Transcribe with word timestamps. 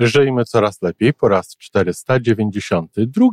Żyjmy 0.00 0.44
coraz 0.44 0.82
lepiej 0.82 1.14
po 1.14 1.28
raz 1.28 1.56
492. 1.56 3.26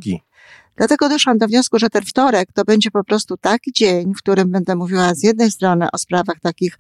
Dlatego 0.76 1.10
doszłam 1.10 1.38
do 1.38 1.48
wniosku, 1.48 1.80
że 1.80 1.90
ten 1.90 2.06
wtorek 2.06 2.50
to 2.54 2.64
będzie 2.64 2.92
po 2.92 3.04
prostu 3.04 3.38
taki 3.38 3.72
dzień, 3.74 4.14
w 4.14 4.18
którym 4.18 4.52
będę 4.52 4.76
mówiła 4.76 5.16
z 5.16 5.24
jednej 5.24 5.52
strony 5.52 5.88
o 5.94 5.98
sprawach 5.98 6.40
takich 6.40 6.78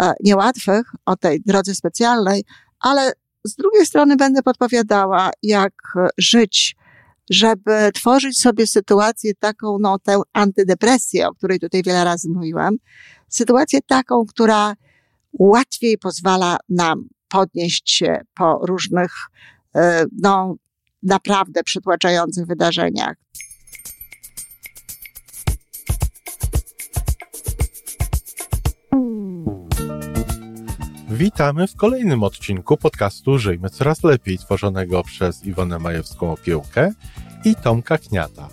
e, 0.00 0.12
niełatwych, 0.24 0.92
o 1.06 1.16
tej 1.16 1.40
drodze 1.40 1.74
specjalnej, 1.74 2.44
ale 2.80 3.12
z 3.44 3.54
drugiej 3.56 3.86
strony 3.86 4.16
będę 4.16 4.42
podpowiadała, 4.42 5.30
jak 5.42 5.72
żyć, 6.18 6.76
żeby 7.30 7.90
tworzyć 7.94 8.40
sobie 8.40 8.66
sytuację 8.66 9.34
taką, 9.34 9.78
no 9.80 9.98
tę 9.98 10.20
antydepresję, 10.32 11.28
o 11.28 11.34
której 11.34 11.60
tutaj 11.60 11.82
wiele 11.82 12.04
razy 12.04 12.28
mówiłam, 12.28 12.76
sytuację 13.28 13.80
taką, 13.86 14.26
która 14.26 14.74
łatwiej 15.32 15.98
pozwala 15.98 16.56
nam 16.68 17.08
podnieść 17.28 17.90
się 17.90 18.20
po 18.34 18.60
różnych, 18.66 19.12
e, 19.76 20.04
no, 20.22 20.56
naprawdę 21.02 21.62
przytłaczających 21.62 22.46
wydarzeniach. 22.46 23.16
Witamy 31.10 31.66
w 31.66 31.76
kolejnym 31.76 32.22
odcinku 32.22 32.76
podcastu 32.76 33.38
Żyjmy 33.38 33.70
Coraz 33.70 34.04
Lepiej, 34.04 34.38
tworzonego 34.38 35.02
przez 35.02 35.44
Iwonę 35.44 35.78
Majewską 35.78 36.32
Opiełkę 36.32 36.92
i 37.44 37.54
Tomka 37.54 37.98
Kniata. 37.98 38.48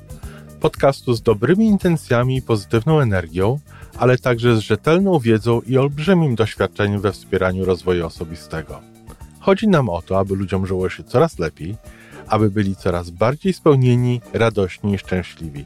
Podcastu 0.59 1.13
z 1.13 1.21
dobrymi 1.21 1.65
intencjami 1.65 2.37
i 2.37 2.41
pozytywną 2.41 2.99
energią, 2.99 3.59
ale 3.97 4.17
także 4.17 4.57
z 4.57 4.59
rzetelną 4.59 5.19
wiedzą 5.19 5.61
i 5.61 5.77
olbrzymim 5.77 6.35
doświadczeniem 6.35 7.01
we 7.01 7.11
wspieraniu 7.11 7.65
rozwoju 7.65 8.05
osobistego. 8.05 8.81
Chodzi 9.39 9.67
nam 9.67 9.89
o 9.89 10.01
to, 10.01 10.19
aby 10.19 10.35
ludziom 10.35 10.67
żyło 10.67 10.89
się 10.89 11.03
coraz 11.03 11.39
lepiej, 11.39 11.77
aby 12.27 12.49
byli 12.49 12.75
coraz 12.75 13.09
bardziej 13.09 13.53
spełnieni, 13.53 14.21
radośni 14.33 14.93
i 14.93 14.97
szczęśliwi. 14.97 15.65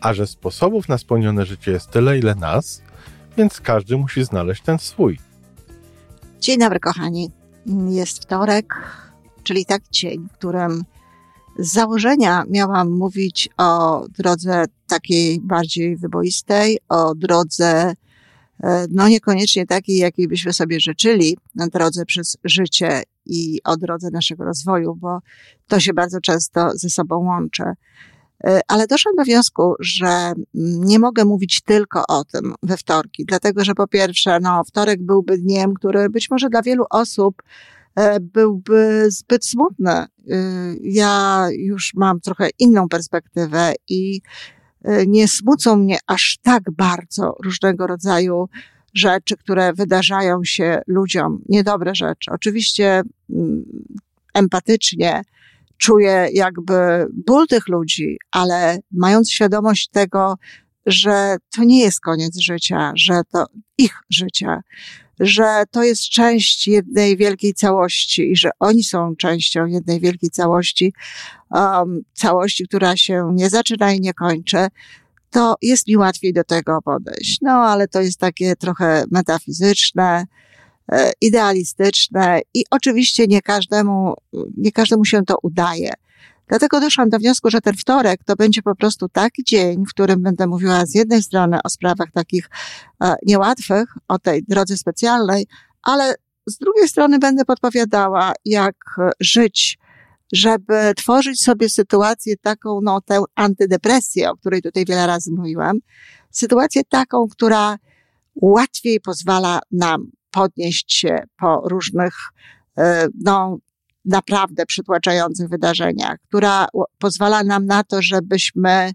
A 0.00 0.14
że 0.14 0.26
sposobów 0.26 0.88
na 0.88 0.98
spełnione 0.98 1.46
życie 1.46 1.70
jest 1.70 1.90
tyle, 1.90 2.18
ile 2.18 2.34
nas, 2.34 2.82
więc 3.36 3.60
każdy 3.60 3.96
musi 3.96 4.24
znaleźć 4.24 4.62
ten 4.62 4.78
swój. 4.78 5.18
Dzień 6.40 6.58
dobry, 6.58 6.80
kochani. 6.80 7.30
Jest 7.88 8.22
wtorek, 8.22 8.74
czyli 9.42 9.66
taki 9.66 9.86
dzień, 9.90 10.28
w 10.28 10.32
którym 10.32 10.84
z 11.58 11.72
założenia 11.72 12.44
miałam 12.50 12.90
mówić 12.90 13.48
o 13.58 14.04
drodze 14.08 14.64
takiej 14.86 15.40
bardziej 15.40 15.96
wyboistej, 15.96 16.78
o 16.88 17.14
drodze, 17.14 17.94
e, 18.62 18.86
no 18.90 19.08
niekoniecznie 19.08 19.66
takiej, 19.66 19.96
jakiej 19.96 20.28
byśmy 20.28 20.52
sobie 20.52 20.80
życzyli, 20.80 21.36
na 21.54 21.66
drodze 21.66 22.04
przez 22.04 22.36
życie 22.44 23.02
i 23.26 23.60
o 23.64 23.76
drodze 23.76 24.10
naszego 24.10 24.44
rozwoju, 24.44 24.94
bo 24.94 25.18
to 25.68 25.80
się 25.80 25.92
bardzo 25.92 26.20
często 26.20 26.70
ze 26.74 26.90
sobą 26.90 27.18
łączy. 27.18 27.64
E, 28.44 28.60
ale 28.68 28.86
doszłam 28.86 29.14
do 29.16 29.24
wniosku, 29.24 29.74
że 29.80 30.32
nie 30.54 30.98
mogę 30.98 31.24
mówić 31.24 31.62
tylko 31.62 32.06
o 32.08 32.24
tym 32.24 32.54
we 32.62 32.76
wtorki, 32.76 33.24
dlatego 33.24 33.64
że 33.64 33.74
po 33.74 33.86
pierwsze, 33.86 34.40
no, 34.40 34.64
wtorek 34.64 35.02
byłby 35.02 35.38
dniem, 35.38 35.74
który 35.74 36.10
być 36.10 36.30
może 36.30 36.48
dla 36.48 36.62
wielu 36.62 36.84
osób 36.90 37.42
byłby 38.20 39.06
zbyt 39.08 39.46
smutny. 39.46 39.92
E, 39.92 40.06
ja 40.82 41.46
już 41.56 41.94
mam 41.94 42.20
trochę 42.20 42.48
inną 42.58 42.88
perspektywę 42.88 43.72
i 43.88 44.20
nie 45.06 45.28
smucą 45.28 45.76
mnie 45.76 45.98
aż 46.06 46.38
tak 46.42 46.62
bardzo 46.70 47.36
różnego 47.44 47.86
rodzaju 47.86 48.48
rzeczy, 48.94 49.36
które 49.36 49.72
wydarzają 49.72 50.44
się 50.44 50.80
ludziom, 50.86 51.42
niedobre 51.48 51.94
rzeczy. 51.94 52.30
Oczywiście 52.30 53.02
mm, 53.30 53.64
empatycznie 54.34 55.22
czuję 55.76 56.28
jakby 56.32 57.06
ból 57.26 57.46
tych 57.46 57.68
ludzi, 57.68 58.18
ale 58.30 58.78
mając 58.92 59.30
świadomość 59.30 59.88
tego, 59.88 60.34
że 60.86 61.36
to 61.56 61.64
nie 61.64 61.80
jest 61.80 62.00
koniec 62.00 62.38
życia, 62.38 62.92
że 62.96 63.20
to 63.32 63.46
ich 63.78 64.00
życia, 64.10 64.60
że 65.20 65.64
to 65.70 65.82
jest 65.82 66.02
część 66.02 66.68
jednej 66.68 67.16
wielkiej 67.16 67.54
całości 67.54 68.32
i 68.32 68.36
że 68.36 68.50
oni 68.60 68.84
są 68.84 69.16
częścią 69.16 69.66
jednej 69.66 70.00
wielkiej 70.00 70.30
całości, 70.30 70.92
um, 71.50 72.02
całości, 72.12 72.64
która 72.68 72.96
się 72.96 73.30
nie 73.34 73.50
zaczyna 73.50 73.92
i 73.92 74.00
nie 74.00 74.14
kończy, 74.14 74.66
to 75.30 75.56
jest 75.62 75.88
mi 75.88 75.96
łatwiej 75.96 76.32
do 76.32 76.44
tego 76.44 76.82
podejść. 76.82 77.38
No, 77.42 77.52
ale 77.52 77.88
to 77.88 78.00
jest 78.00 78.18
takie 78.18 78.56
trochę 78.56 79.04
metafizyczne, 79.10 80.24
e, 80.92 81.12
idealistyczne 81.20 82.40
i 82.54 82.64
oczywiście 82.70 83.26
nie 83.26 83.42
każdemu, 83.42 84.14
nie 84.56 84.72
każdemu 84.72 85.04
się 85.04 85.24
to 85.24 85.36
udaje. 85.42 85.92
Dlatego 86.48 86.80
doszłam 86.80 87.08
do 87.08 87.18
wniosku, 87.18 87.50
że 87.50 87.60
ten 87.60 87.74
wtorek 87.74 88.24
to 88.24 88.36
będzie 88.36 88.62
po 88.62 88.74
prostu 88.74 89.08
taki 89.08 89.44
dzień, 89.44 89.84
w 89.86 89.90
którym 89.90 90.22
będę 90.22 90.46
mówiła 90.46 90.86
z 90.86 90.94
jednej 90.94 91.22
strony 91.22 91.58
o 91.64 91.68
sprawach 91.68 92.12
takich 92.14 92.50
e, 93.02 93.14
niełatwych, 93.26 93.94
o 94.08 94.18
tej 94.18 94.42
drodze 94.42 94.76
specjalnej, 94.76 95.46
ale 95.82 96.14
z 96.46 96.58
drugiej 96.58 96.88
strony 96.88 97.18
będę 97.18 97.44
podpowiadała, 97.44 98.32
jak 98.44 98.76
żyć 99.20 99.78
żeby 100.32 100.92
tworzyć 100.96 101.42
sobie 101.42 101.68
sytuację 101.68 102.36
taką, 102.36 102.80
no 102.82 103.00
tę 103.00 103.22
antydepresję, 103.34 104.30
o 104.30 104.36
której 104.36 104.62
tutaj 104.62 104.84
wiele 104.84 105.06
razy 105.06 105.30
mówiłam, 105.32 105.78
sytuację 106.30 106.82
taką, 106.84 107.28
która 107.28 107.76
łatwiej 108.34 109.00
pozwala 109.00 109.60
nam 109.72 110.10
podnieść 110.30 110.92
się 110.92 111.18
po 111.40 111.62
różnych, 111.68 112.14
e, 112.78 113.08
no, 113.24 113.58
naprawdę 114.04 114.66
przytłaczających 114.66 115.48
wydarzeniach, 115.48 116.18
która 116.28 116.66
pozwala 116.98 117.44
nam 117.44 117.66
na 117.66 117.84
to, 117.84 118.02
żebyśmy 118.02 118.92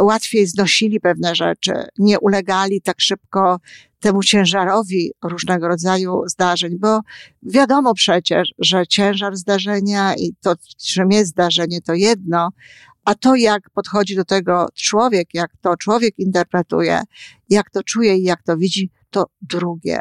łatwiej 0.00 0.46
znosili 0.46 1.00
pewne 1.00 1.34
rzeczy, 1.34 1.72
nie 1.98 2.20
ulegali 2.20 2.82
tak 2.82 3.00
szybko 3.00 3.60
temu 4.00 4.22
ciężarowi 4.22 5.12
różnego 5.22 5.68
rodzaju 5.68 6.22
zdarzeń, 6.26 6.78
bo 6.78 7.00
wiadomo 7.42 7.94
przecież, 7.94 8.54
że 8.58 8.86
ciężar 8.86 9.36
zdarzenia 9.36 10.14
i 10.14 10.34
to, 10.40 10.54
czym 10.86 11.10
jest 11.10 11.30
zdarzenie, 11.30 11.80
to 11.80 11.94
jedno, 11.94 12.48
a 13.04 13.14
to, 13.14 13.34
jak 13.34 13.70
podchodzi 13.70 14.16
do 14.16 14.24
tego 14.24 14.66
człowiek, 14.74 15.28
jak 15.34 15.50
to 15.60 15.76
człowiek 15.76 16.18
interpretuje, 16.18 17.02
jak 17.50 17.70
to 17.70 17.82
czuje 17.82 18.16
i 18.16 18.22
jak 18.22 18.42
to 18.42 18.56
widzi, 18.56 18.90
to 19.10 19.26
drugie. 19.42 20.00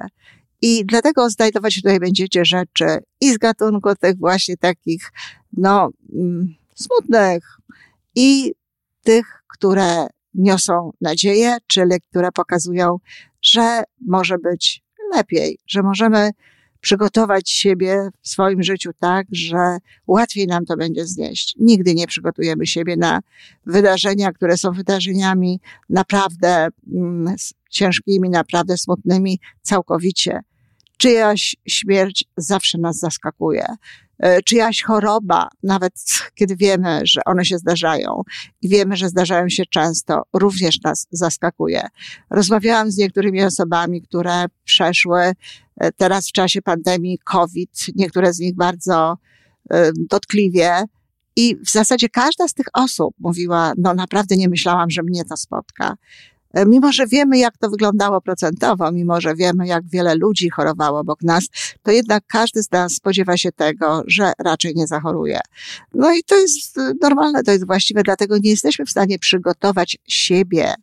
I 0.66 0.86
dlatego 0.86 1.30
znajdować 1.30 1.76
tutaj 1.76 2.00
będziecie 2.00 2.46
rzeczy 2.46 2.86
i 3.22 3.34
z 3.34 3.38
gatunku 3.38 3.96
tych 3.96 4.18
właśnie 4.18 4.58
takich, 4.58 5.12
no, 5.58 5.90
mm, 6.16 6.56
smutnych 6.76 7.58
i 8.16 8.54
tych, 9.04 9.44
które 9.48 10.08
niosą 10.34 10.92
nadzieję, 11.02 11.58
czyli 11.68 12.02
które 12.10 12.32
pokazują, 12.32 12.98
że 13.42 13.84
może 14.08 14.38
być 14.38 14.84
lepiej, 15.14 15.58
że 15.68 15.82
możemy 15.82 16.32
przygotować 16.82 17.50
siebie 17.50 18.10
w 18.22 18.30
swoim 18.30 18.64
życiu 18.64 18.92
tak, 19.00 19.28
że 19.32 19.78
łatwiej 20.08 20.48
nam 20.48 20.66
to 20.66 20.78
będzie 20.78 21.06
znieść. 21.06 21.56
Nigdy 21.60 21.96
nie 21.96 22.08
przygotujemy 22.08 22.68
siebie 22.68 22.98
na 22.98 23.20
wydarzenia, 23.66 24.32
które 24.32 24.58
są 24.58 24.72
wydarzeniami 24.72 25.60
naprawdę 25.90 26.68
mm, 26.94 27.36
ciężkimi, 27.70 28.30
naprawdę 28.30 28.78
smutnymi, 28.78 29.40
całkowicie. 29.62 30.40
Czyjaś 31.04 31.56
śmierć 31.68 32.26
zawsze 32.38 32.78
nas 32.78 33.00
zaskakuje. 33.00 33.66
E, 34.20 34.42
czyjaś 34.42 34.84
choroba, 34.84 35.48
nawet 35.64 35.94
kiedy 36.38 36.56
wiemy, 36.56 37.02
że 37.04 37.22
one 37.26 37.46
się 37.46 37.58
zdarzają 37.58 38.22
i 38.62 38.70
wiemy, 38.70 38.96
że 38.96 39.10
zdarzają 39.10 39.50
się 39.50 39.64
często, 39.66 40.22
również 40.34 40.82
nas 40.82 41.08
zaskakuje. 41.12 41.88
Rozmawiałam 42.30 42.92
z 42.92 42.98
niektórymi 42.98 43.44
osobami, 43.44 44.02
które 44.02 44.46
przeszły 44.64 45.22
e, 45.22 45.92
teraz 45.92 46.28
w 46.28 46.32
czasie 46.32 46.62
pandemii 46.62 47.20
COVID, 47.24 47.86
niektóre 47.96 48.34
z 48.34 48.40
nich 48.40 48.56
bardzo 48.56 49.18
e, 49.72 49.92
dotkliwie. 50.10 50.84
I 51.36 51.56
w 51.56 51.72
zasadzie 51.72 52.10
każda 52.10 52.48
z 52.48 52.54
tych 52.54 52.68
osób 52.74 53.16
mówiła, 53.20 53.74
no 53.78 53.94
naprawdę 53.94 54.36
nie 54.36 54.50
myślałam, 54.50 54.90
że 54.90 55.04
mnie 55.04 55.26
to 55.26 55.38
spotka. 55.38 55.96
E, 56.54 56.66
mimo 56.66 56.92
że 56.92 57.08
wiemy, 57.08 57.38
jak 57.38 57.58
to 57.58 57.70
wyglądało 57.70 58.22
procentowo, 58.22 58.92
mimo 58.92 59.22
że 59.22 59.36
wiemy, 59.36 59.68
jak 59.68 59.90
wiele 59.90 60.16
ludzi 60.16 60.50
chorowało 60.50 61.00
obok 61.00 61.22
nas, 61.22 61.48
to 61.84 61.92
jednak 61.92 62.24
każdy 62.28 62.64
z 62.64 62.72
nas 62.72 62.94
spodziewa 62.94 63.38
się 63.38 63.52
tego, 63.52 64.04
że 64.08 64.34
raczej 64.40 64.76
nie 64.76 64.88
zachoruje. 64.88 65.40
No 65.94 66.14
i 66.14 66.24
to 66.24 66.38
jest 66.38 66.80
normalne, 67.02 67.44
to 67.44 67.52
jest 67.52 67.68
właściwe, 67.68 68.04
dlatego 68.04 68.38
nie 68.38 68.50
jesteśmy 68.50 68.86
w 68.86 68.90
stanie 68.90 69.20
przygotować 69.20 69.98
siebie 70.08 70.68
e, 70.68 70.76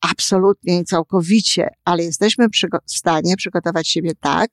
absolutnie 0.00 0.78
i 0.78 0.84
całkowicie, 0.84 1.68
ale 1.84 2.02
jesteśmy 2.02 2.46
w 2.86 2.92
stanie 2.92 3.36
przygotować 3.36 3.88
siebie 3.88 4.10
tak, 4.20 4.50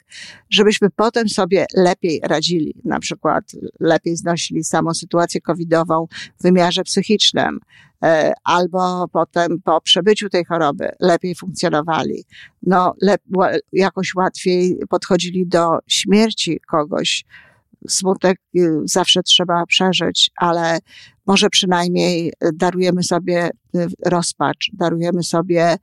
żebyśmy 0.49 0.89
potem 0.89 1.29
sobie 1.29 1.65
lepiej 1.75 2.21
radzili, 2.23 2.75
na 2.83 2.99
przykład 2.99 3.43
lepiej 3.79 4.15
znosili 4.15 4.63
samą 4.63 4.93
sytuację 4.93 5.41
covidową 5.41 6.07
w 6.39 6.43
wymiarze 6.43 6.83
psychicznym, 6.83 7.59
E, 8.03 8.33
albo 8.43 9.07
potem 9.07 9.61
po 9.61 9.81
przebyciu 9.81 10.29
tej 10.29 10.45
choroby 10.45 10.89
lepiej 10.99 11.35
funkcjonowali, 11.35 12.25
no, 12.63 12.93
jakoś 13.73 14.15
łatwiej 14.15 14.77
podchodzili 14.89 15.47
do 15.47 15.79
śmierci 15.87 16.59
kogoś. 16.67 17.25
Smutek 17.87 18.39
y, 18.57 18.69
zawsze 18.85 19.23
trzeba 19.23 19.65
przeżyć, 19.65 20.31
ale 20.35 20.79
może 21.27 21.49
przynajmniej 21.49 22.33
darujemy 22.53 23.03
sobie 23.03 23.49
y, 23.75 23.87
rozpacz, 24.05 24.69
darujemy 24.73 25.23
sobie 25.23 25.75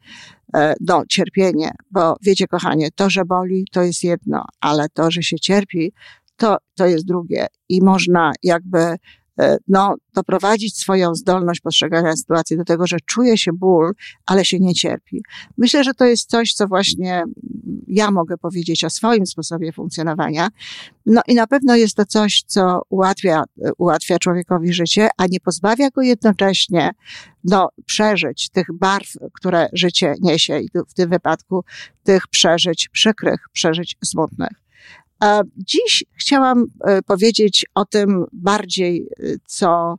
e, 0.57 0.75
no, 0.81 1.03
cierpienie, 1.09 1.71
bo 1.91 2.17
wiecie, 2.23 2.47
kochanie, 2.47 2.89
to, 2.95 3.11
że 3.11 3.25
boli, 3.25 3.67
to 3.73 3.83
jest 3.83 4.05
jedno, 4.05 4.45
ale 4.61 4.89
to, 4.89 5.11
że 5.11 5.23
się 5.23 5.39
cierpi, 5.39 5.93
to, 6.37 6.57
to 6.75 6.87
jest 6.87 7.07
drugie. 7.07 7.47
I 7.69 7.83
można 7.83 8.33
jakby 8.43 8.79
E, 8.79 8.97
no, 9.69 9.95
doprowadzić 10.15 10.79
swoją 10.79 11.15
zdolność 11.15 11.61
postrzegania 11.61 12.17
sytuacji 12.17 12.57
do 12.57 12.65
tego, 12.65 12.87
że 12.87 12.97
czuje 13.07 13.39
się 13.39 13.53
ból, 13.53 13.93
ale 14.27 14.45
się 14.45 14.59
nie 14.61 14.75
cierpi. 14.75 15.23
Myślę, 15.59 15.85
że 15.85 15.95
to 15.95 16.05
jest 16.05 16.31
coś, 16.31 16.53
co 16.53 16.67
właśnie 16.67 17.25
ja 17.87 18.11
mogę 18.11 18.39
powiedzieć 18.39 18.85
o 18.85 18.91
swoim 18.91 19.27
sposobie 19.27 19.73
funkcjonowania. 19.73 20.49
No 21.07 21.21
i 21.29 21.35
na 21.35 21.47
pewno 21.47 21.77
jest 21.77 21.97
to 21.97 22.05
coś, 22.05 22.43
co 22.47 22.83
ułatwia, 22.89 23.45
ułatwia 23.79 24.19
człowiekowi 24.19 24.73
życie, 24.73 25.09
a 25.17 25.27
nie 25.27 25.41
pozbawia 25.41 25.91
go 25.91 26.03
jednocześnie 26.03 26.91
no, 27.45 27.69
przeżyć 27.87 28.51
tych 28.51 28.67
barw, 28.73 29.09
które 29.33 29.69
życie 29.73 30.15
niesie 30.21 30.61
i 30.61 30.69
w 30.89 30.95
tym 30.95 31.11
wypadku 31.11 31.65
tych 32.03 32.29
przeżyć 32.29 32.89
przykrych, 32.89 33.41
przeżyć 33.53 33.97
smutnych. 34.05 34.64
Dziś 35.57 36.05
chciałam 36.19 36.67
e, 36.85 37.03
powiedzieć 37.03 37.67
o 37.75 37.85
tym 37.85 38.25
bardziej, 38.33 39.07
e, 39.19 39.27
co 39.47 39.99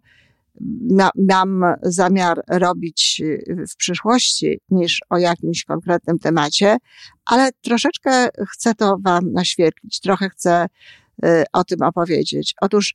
mam 1.16 1.64
zamiar 1.82 2.42
robić 2.48 3.22
e, 3.22 3.66
w 3.68 3.76
przyszłości, 3.76 4.60
niż 4.70 5.02
o 5.10 5.18
jakimś 5.18 5.64
konkretnym 5.64 6.20
temacie, 6.20 6.78
ale 7.26 7.50
troszeczkę 7.62 8.30
chcę 8.52 8.76
to 8.76 8.98
Wam 9.04 9.32
naświetlić, 9.32 10.00
trochę 10.00 10.30
chcę 10.30 10.68
o 11.54 11.64
tym 11.64 11.82
opowiedzieć. 11.82 12.56
Otóż 12.62 12.94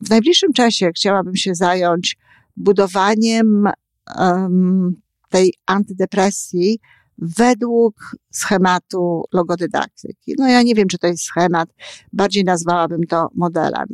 w 0.00 0.10
najbliższym 0.10 0.52
czasie 0.52 0.90
chciałabym 0.96 1.36
się 1.36 1.54
zająć 1.54 2.16
budowaniem 2.56 3.68
um, 4.18 5.00
tej 5.28 5.54
antydepresji 5.66 6.78
według 7.18 7.94
schematu 8.30 9.24
logodydaktyki. 9.32 10.34
No 10.38 10.48
ja 10.48 10.62
nie 10.62 10.74
wiem, 10.74 10.88
czy 10.88 10.98
to 10.98 11.06
jest 11.06 11.22
schemat, 11.22 11.68
bardziej 12.12 12.44
nazwałabym 12.44 13.06
to 13.06 13.28
modelem. 13.34 13.86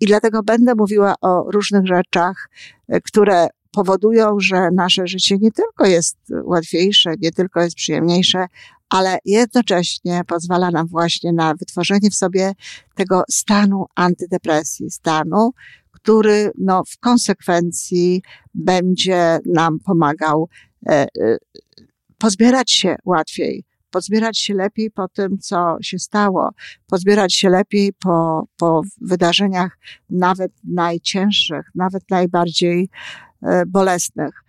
I 0.00 0.06
dlatego 0.06 0.42
będę 0.42 0.74
mówiła 0.74 1.14
o 1.20 1.50
różnych 1.50 1.86
rzeczach, 1.86 2.50
e, 2.88 3.00
które 3.00 3.48
powodują, 3.70 4.40
że 4.40 4.70
nasze 4.70 5.06
życie 5.06 5.38
nie 5.38 5.52
tylko 5.52 5.86
jest 5.86 6.16
łatwiejsze, 6.44 7.14
nie 7.20 7.32
tylko 7.32 7.60
jest 7.60 7.76
przyjemniejsze, 7.76 8.46
ale 8.88 9.18
jednocześnie 9.24 10.22
pozwala 10.26 10.70
nam 10.70 10.86
właśnie 10.86 11.32
na 11.32 11.54
wytworzenie 11.54 12.10
w 12.10 12.14
sobie 12.14 12.52
tego 12.94 13.22
stanu 13.30 13.86
antydepresji, 13.94 14.90
stanu, 14.90 15.50
który 15.90 16.50
no, 16.58 16.82
w 16.84 16.98
konsekwencji 16.98 18.22
będzie 18.54 19.38
nam 19.46 19.78
pomagał 19.84 20.48
e, 20.86 20.92
e, 20.92 21.38
pozbierać 22.18 22.72
się 22.72 22.96
łatwiej, 23.04 23.64
pozbierać 23.90 24.38
się 24.38 24.54
lepiej 24.54 24.90
po 24.90 25.08
tym, 25.08 25.38
co 25.38 25.76
się 25.82 25.98
stało, 25.98 26.50
pozbierać 26.86 27.34
się 27.34 27.48
lepiej 27.48 27.92
po, 27.92 28.46
po 28.56 28.82
wydarzeniach 29.00 29.78
nawet 30.10 30.52
najcięższych, 30.64 31.70
nawet 31.74 32.10
najbardziej 32.10 32.88
e, 33.42 33.66
bolesnych. 33.66 34.44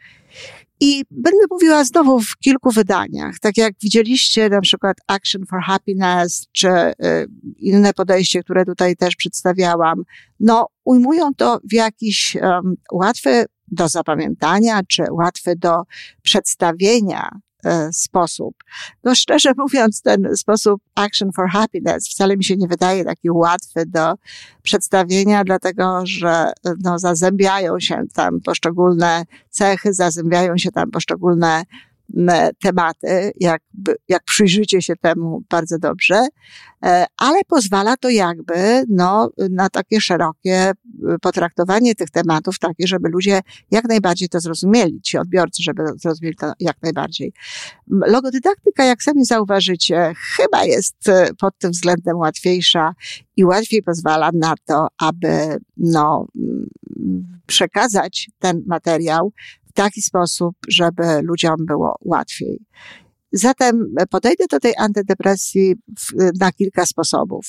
I 0.81 1.04
będę 1.12 1.39
mówiła 1.51 1.83
znowu 1.83 2.19
w 2.19 2.38
kilku 2.38 2.71
wydaniach. 2.71 3.39
Tak 3.42 3.57
jak 3.57 3.74
widzieliście, 3.81 4.50
na 4.50 4.62
przykład 4.62 4.98
Action 5.07 5.45
for 5.45 5.62
Happiness, 5.62 6.48
czy 6.51 6.68
e, 6.69 6.94
inne 7.57 7.94
podejście, 7.94 8.44
które 8.44 8.66
tutaj 8.66 8.95
też 8.95 9.16
przedstawiałam, 9.16 10.04
no, 10.39 10.68
ujmują 10.83 11.33
to 11.38 11.60
w 11.69 11.74
jakiś 11.74 12.38
um, 12.42 12.75
łatwy 12.92 13.45
do 13.68 13.88
zapamiętania, 13.88 14.81
czy 14.88 15.04
łatwy 15.12 15.56
do 15.56 15.81
przedstawienia 16.21 17.39
sposób. 17.91 18.56
No 19.03 19.15
szczerze 19.15 19.51
mówiąc, 19.57 20.01
ten 20.01 20.35
sposób 20.35 20.81
Action 20.95 21.31
for 21.31 21.50
Happiness 21.50 22.09
wcale 22.09 22.38
mi 22.38 22.44
się 22.44 22.57
nie 22.57 22.67
wydaje 22.67 23.06
taki 23.06 23.29
łatwy 23.29 23.85
do 23.85 24.13
przedstawienia, 24.63 25.44
dlatego 25.44 26.01
że 26.03 26.51
no, 26.83 27.00
zazębiają 27.00 27.79
się 27.79 28.03
tam 28.13 28.41
poszczególne 28.41 29.23
cechy, 29.50 29.94
zazębiają 29.94 30.57
się 30.57 30.71
tam 30.71 30.91
poszczególne 30.91 31.63
tematy, 32.61 33.31
jak, 33.39 33.61
jak 34.07 34.23
przyjrzycie 34.23 34.81
się 34.81 34.95
temu 34.95 35.44
bardzo 35.50 35.79
dobrze, 35.79 36.27
e, 36.85 37.06
ale 37.17 37.39
pozwala 37.47 37.97
to 37.97 38.09
jakby 38.09 38.83
no, 38.89 39.29
na 39.50 39.69
takie 39.69 40.01
szerokie 40.01 40.53
e, 40.53 40.73
potraktowanie 41.21 41.95
tych 41.95 42.09
tematów, 42.09 42.59
takie, 42.59 42.88
żeby 42.88 43.09
ludzie 43.09 43.41
jak 43.71 43.85
najbardziej 43.85 44.29
to 44.29 44.39
zrozumieli, 44.39 45.01
ci 45.01 45.17
odbiorcy, 45.17 45.63
żeby 45.63 45.83
zrozumieli 45.95 46.35
to 46.35 46.53
jak 46.59 46.77
najbardziej. 46.83 47.33
Logodydaktyka, 47.88 48.85
jak 48.85 49.03
sami 49.03 49.25
zauważycie, 49.25 50.13
chyba 50.38 50.63
jest 50.63 51.09
e, 51.09 51.29
pod 51.39 51.57
tym 51.57 51.71
względem 51.71 52.17
łatwiejsza 52.17 52.94
i 53.38 53.45
łatwiej 53.45 53.83
pozwala 53.83 54.29
na 54.33 54.53
to, 54.65 54.88
aby 55.00 55.57
no, 55.77 56.27
przekazać 57.47 58.29
ten 58.39 58.63
materiał 58.67 59.31
taki 59.79 60.01
sposób, 60.01 60.55
żeby 60.69 61.03
ludziom 61.21 61.55
było 61.59 61.95
łatwiej. 62.01 62.59
Zatem 63.31 63.95
podejdę 64.09 64.43
do 64.51 64.59
tej 64.59 64.73
antydepresji 64.77 65.75
na 66.39 66.51
kilka 66.51 66.85
sposobów. 66.85 67.45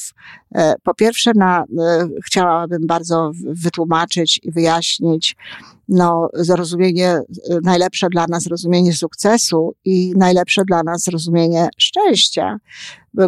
E, 0.55 0.75
po 0.83 0.95
pierwsze, 0.95 1.33
na, 1.35 1.65
e, 1.79 2.09
chciałabym 2.27 2.87
bardzo 2.87 3.31
wytłumaczyć 3.45 4.41
i 4.43 4.51
wyjaśnić 4.51 5.37
no, 5.91 6.29
zrozumienie, 6.35 7.09
e, 7.09 7.23
najlepsze 7.63 8.09
dla 8.09 8.27
nas 8.27 8.43
zrozumienie 8.43 8.93
sukcesu 8.93 9.75
i 9.85 10.13
najlepsze 10.17 10.63
dla 10.65 10.83
nas 10.83 11.03
zrozumienie 11.03 11.69
szczęścia. 11.79 12.59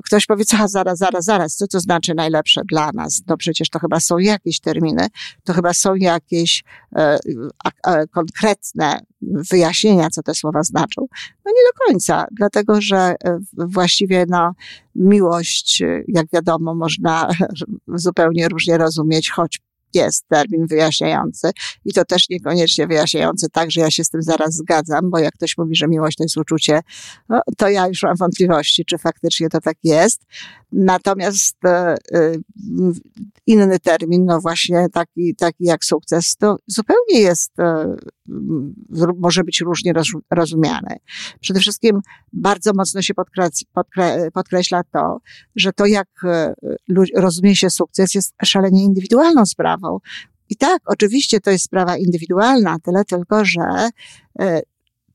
Ktoś 0.05 0.27
powie, 0.27 0.45
co, 0.45 0.69
zaraz, 0.69 0.99
zaraz, 0.99 1.25
zaraz, 1.25 1.57
co 1.57 1.67
to 1.67 1.81
znaczy 1.81 2.15
najlepsze 2.15 2.63
dla 2.65 2.91
nas? 2.95 3.23
No 3.27 3.37
przecież 3.37 3.71
to 3.71 3.79
chyba 3.79 4.01
są 4.01 4.19
jakieś 4.19 4.61
terminy, 4.61 5.07
to 5.45 5.53
chyba 5.53 5.75
są 5.75 5.95
jakieś 5.95 6.65
e, 6.97 7.19
konkretne 8.11 9.01
wyjaśnienia, 9.23 10.11
co 10.11 10.23
te 10.23 10.35
słowa 10.35 10.63
znaczą. 10.63 11.07
No 11.45 11.53
nie 11.53 11.63
do 11.73 11.87
końca, 11.87 12.27
dlatego 12.33 12.81
że 12.81 12.97
e, 12.97 13.39
właściwie 13.53 14.25
no, 14.29 14.53
miłość, 14.95 15.83
jak 16.09 16.27
wiadomo, 16.33 16.75
można 16.75 17.29
zupełnie 17.95 18.49
różnie 18.49 18.79
rozumieć, 18.79 19.31
choć 19.31 19.61
jest 19.95 20.29
termin 20.29 20.67
wyjaśniający 20.67 21.51
i 21.85 21.93
to 21.93 22.05
też 22.05 22.29
niekoniecznie 22.29 22.87
wyjaśniający 22.87 23.49
tak, 23.53 23.71
że 23.71 23.81
ja 23.81 23.91
się 23.91 24.05
z 24.05 24.11
tym 24.11 24.23
zaraz 24.23 24.55
zgadzam, 24.55 25.11
bo 25.11 25.19
jak 25.19 25.35
ktoś 25.35 25.59
mówi, 25.59 25.77
że 25.77 25.89
miłość 25.89 26.17
to 26.17 26.25
jest 26.25 26.37
uczucie, 26.37 26.81
no, 27.29 27.41
to 27.57 27.69
ja 27.69 27.89
już 27.89 28.03
mam 28.03 28.17
wątpliwości, 28.17 28.85
czy 28.85 28.99
faktycznie 28.99 29.49
to 29.49 29.61
tak 29.61 29.77
jest. 29.83 30.23
Natomiast 30.73 31.57
e, 31.65 31.69
e, 31.69 31.97
inny 33.47 33.79
termin, 33.79 34.25
no 34.25 34.41
właśnie 34.41 34.87
taki, 34.93 35.35
taki 35.35 35.65
jak 35.65 35.85
sukces, 35.85 36.37
to 36.37 36.57
zupełnie 36.67 37.21
jest, 37.21 37.61
e, 37.61 37.97
może 39.19 39.45
być 39.45 39.61
różnie 39.61 39.93
rozumiany. 40.31 40.97
Przede 41.41 41.61
wszystkim 41.61 42.01
bardzo 42.33 42.73
mocno 42.75 43.03
się 43.03 43.15
podkreśla 44.35 44.83
to, 44.93 45.19
że 45.57 45.73
to 45.73 45.87
jak 45.87 46.09
rozumie 47.15 47.57
się 47.57 47.71
sukces 47.71 48.15
jest 48.15 48.35
szalenie 48.45 48.85
indywidualną 48.85 49.47
sprawą. 49.47 49.82
I 50.49 50.57
tak, 50.57 50.83
oczywiście 50.87 51.41
to 51.41 51.51
jest 51.51 51.65
sprawa 51.65 51.97
indywidualna, 51.97 52.77
tyle 52.83 53.05
tylko, 53.05 53.45
że 53.45 53.89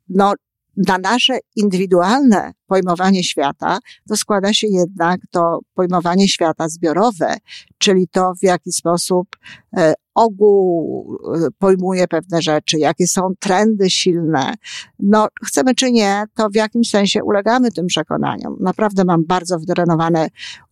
no, 0.09 0.33
na 0.87 0.97
nasze 0.97 1.39
indywidualne 1.55 2.51
pojmowanie 2.67 3.23
świata, 3.23 3.79
to 4.09 4.15
składa 4.15 4.53
się 4.53 4.67
jednak 4.67 5.21
to 5.31 5.59
pojmowanie 5.73 6.27
świata 6.27 6.69
zbiorowe, 6.69 7.37
czyli 7.77 8.07
to, 8.07 8.33
w 8.39 8.43
jaki 8.43 8.71
sposób 8.71 9.27
e, 9.77 9.93
ogół 10.15 11.19
e, 11.35 11.47
pojmuje 11.59 12.07
pewne 12.07 12.41
rzeczy, 12.41 12.79
jakie 12.79 13.07
są 13.07 13.21
trendy 13.39 13.89
silne. 13.89 14.53
No, 14.99 15.27
chcemy 15.45 15.75
czy 15.75 15.91
nie, 15.91 16.23
to 16.35 16.49
w 16.49 16.55
jakimś 16.55 16.89
sensie 16.89 17.23
ulegamy 17.23 17.71
tym 17.71 17.87
przekonaniom. 17.87 18.57
Naprawdę 18.59 19.05
mam 19.05 19.25
bardzo 19.25 19.59
wydrenowany 19.59 20.27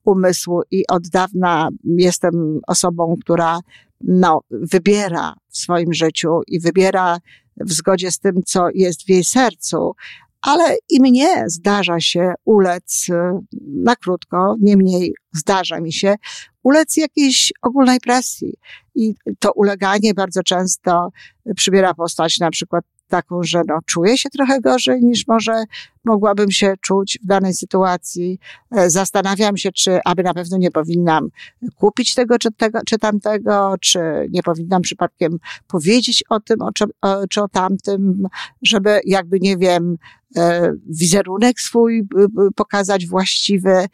umysł 0.05 0.61
i 0.71 0.87
od 0.87 1.07
dawna 1.07 1.69
jestem 1.83 2.59
osobą, 2.67 3.15
która 3.21 3.59
no, 4.01 4.41
wybiera 4.49 5.33
w 5.49 5.57
swoim 5.57 5.93
życiu 5.93 6.41
i 6.47 6.59
wybiera 6.59 7.17
w 7.57 7.73
zgodzie 7.73 8.11
z 8.11 8.19
tym, 8.19 8.43
co 8.45 8.67
jest 8.73 9.05
w 9.05 9.09
jej 9.09 9.23
sercu, 9.23 9.95
ale 10.41 10.77
i 10.89 11.01
mnie 11.01 11.43
zdarza 11.47 11.99
się 11.99 12.33
ulec 12.45 13.09
y, 13.09 13.13
na 13.61 13.95
krótko, 13.95 14.55
niemniej 14.59 15.13
zdarza 15.33 15.79
mi 15.79 15.93
się 15.93 16.15
ulec 16.63 16.97
jakiejś 16.97 17.53
ogólnej 17.61 17.99
presji. 17.99 18.53
I 18.95 19.15
to 19.39 19.51
uleganie 19.51 20.13
bardzo 20.13 20.43
często 20.43 21.09
przybiera 21.55 21.93
postać 21.93 22.39
na 22.39 22.51
przykład 22.51 22.85
taką, 23.15 23.43
że 23.43 23.61
no, 23.67 23.79
czuję 23.85 24.17
się 24.17 24.29
trochę 24.29 24.61
gorzej 24.61 25.03
niż 25.03 25.27
może 25.27 25.63
mogłabym 26.05 26.51
się 26.51 26.73
czuć 26.81 27.19
w 27.23 27.25
danej 27.25 27.53
sytuacji. 27.53 28.39
E, 28.71 28.89
zastanawiam 28.89 29.57
się, 29.57 29.71
czy 29.71 29.99
aby 30.05 30.23
na 30.23 30.33
pewno 30.33 30.57
nie 30.57 30.71
powinnam 30.71 31.29
kupić 31.75 32.13
tego 32.13 32.37
czy, 32.37 32.51
tego, 32.51 32.79
czy 32.85 32.97
tamtego, 32.97 33.75
czy 33.81 33.99
nie 34.29 34.43
powinnam 34.43 34.81
przypadkiem 34.81 35.37
powiedzieć 35.67 36.23
o 36.29 36.39
tym, 36.39 36.61
o, 36.61 36.71
czy, 36.71 36.85
o, 37.01 37.27
czy 37.27 37.41
o 37.41 37.47
tamtym, 37.47 38.27
żeby 38.61 38.99
jakby, 39.05 39.39
nie 39.39 39.57
wiem, 39.57 39.97
e, 40.37 40.73
wizerunek 40.89 41.59
swój 41.59 42.07
pokazać 42.55 43.07
właściwy. 43.07 43.85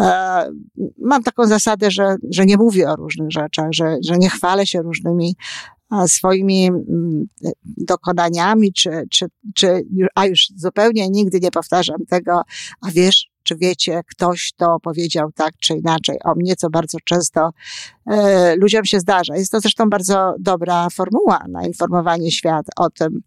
E, 0.00 0.50
mam 0.98 1.22
taką 1.22 1.46
zasadę, 1.46 1.90
że, 1.90 2.16
że 2.30 2.46
nie 2.46 2.56
mówię 2.56 2.90
o 2.90 2.96
różnych 2.96 3.30
rzeczach, 3.32 3.66
że, 3.70 3.96
że 4.04 4.18
nie 4.18 4.30
chwalę 4.30 4.66
się 4.66 4.82
różnymi 4.82 5.36
swoimi 6.08 6.66
mm, 6.66 7.26
dokonaniami, 7.64 8.72
czy, 8.72 9.06
czy, 9.10 9.26
czy, 9.54 9.86
a 10.14 10.26
już 10.26 10.46
zupełnie 10.56 11.10
nigdy 11.10 11.40
nie 11.40 11.50
powtarzam 11.50 12.06
tego, 12.06 12.42
a 12.80 12.90
wiesz, 12.90 13.32
czy 13.42 13.56
wiecie, 13.56 14.00
ktoś 14.10 14.52
to 14.56 14.80
powiedział 14.80 15.32
tak 15.32 15.52
czy 15.60 15.74
inaczej 15.74 16.16
o 16.24 16.34
mnie, 16.34 16.56
co 16.56 16.70
bardzo 16.70 16.98
często 17.04 17.50
e, 18.06 18.56
ludziom 18.56 18.84
się 18.84 19.00
zdarza. 19.00 19.36
Jest 19.36 19.52
to 19.52 19.60
zresztą 19.60 19.90
bardzo 19.90 20.34
dobra 20.38 20.90
formuła 20.90 21.44
na 21.48 21.66
informowanie 21.66 22.30
świat 22.30 22.66
o 22.76 22.90
tym, 22.90 23.22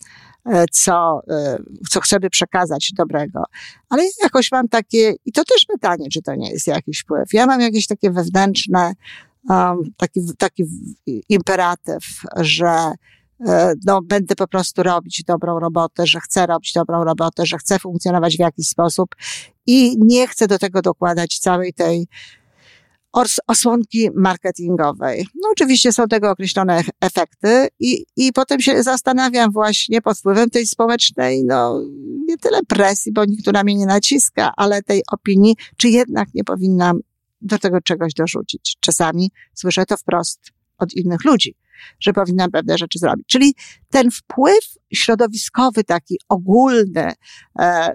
e, 0.46 0.66
co, 0.72 1.22
e, 1.30 1.58
co 1.90 2.02
chcemy 2.02 2.30
przekazać 2.30 2.92
dobrego. 2.98 3.44
Ale 3.90 4.04
jakoś 4.24 4.52
mam 4.52 4.68
takie, 4.68 5.14
i 5.26 5.32
to 5.32 5.44
też 5.44 5.66
pytanie, 5.66 6.08
czy 6.14 6.22
to 6.22 6.36
nie 6.36 6.52
jest 6.52 6.68
jakiś 6.68 7.00
wpływ. 7.00 7.34
Ja 7.34 7.46
mam 7.46 7.62
jakieś 7.62 7.88
takie 7.88 8.12
wewnętrzne 8.12 8.94
taki, 9.98 10.22
taki 10.38 10.64
imperatyw, 11.30 12.04
że 12.38 12.92
e, 13.48 13.74
no, 13.86 14.02
będę 14.02 14.36
po 14.36 14.48
prostu 14.48 14.84
robić 14.84 15.24
dobrą 15.28 15.60
robotę, 15.60 16.08
że 16.08 16.20
chcę 16.20 16.46
robić 16.46 16.74
dobrą 16.74 17.04
robotę, 17.04 17.46
że 17.46 17.58
chcę 17.58 17.80
funkcjonować 17.80 18.36
w 18.38 18.40
jakiś 18.40 18.68
sposób 18.68 19.16
i 19.66 19.96
nie 20.00 20.28
chcę 20.28 20.48
do 20.48 20.60
tego 20.60 20.82
dokładać 20.82 21.40
całej 21.40 21.74
tej 21.74 22.08
osłonki 23.48 24.10
marketingowej. 24.16 25.28
No 25.36 25.50
oczywiście 25.52 25.92
są 25.92 26.08
tego 26.08 26.32
określone 26.32 26.84
efekty 27.02 27.68
i, 27.80 28.06
i 28.16 28.34
potem 28.34 28.60
się 28.60 28.84
zastanawiam 28.84 29.52
właśnie 29.52 30.02
pod 30.02 30.18
wpływem 30.18 30.50
tej 30.50 30.68
społecznej, 30.68 31.44
no 31.44 31.82
nie 32.28 32.38
tyle 32.38 32.60
presji, 32.68 33.14
bo 33.14 33.26
nikt 33.26 33.54
na 33.54 33.64
mnie 33.64 33.76
nie 33.76 33.86
naciska, 33.86 34.52
ale 34.58 34.84
tej 34.84 35.04
opinii, 35.12 35.56
czy 35.78 35.90
jednak 35.90 36.28
nie 36.34 36.44
powinnam 36.44 37.00
do 37.46 37.60
tego 37.60 37.82
czegoś 37.82 38.14
dorzucić. 38.14 38.78
Czasami 38.80 39.32
słyszę 39.54 39.86
to 39.86 39.98
wprost 39.98 40.52
od 40.78 40.94
innych 40.94 41.26
ludzi 41.26 41.56
że 42.00 42.14
powinnam 42.14 42.52
pewne 42.52 42.78
rzeczy 42.78 43.00
zrobić. 43.00 43.28
Czyli 43.28 43.56
ten 43.90 44.12
wpływ 44.12 44.78
środowiskowy, 44.94 45.84
taki 45.84 46.20
ogólny, 46.30 47.12
e, 47.60 47.94